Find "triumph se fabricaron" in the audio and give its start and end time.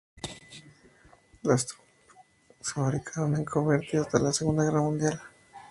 1.67-3.35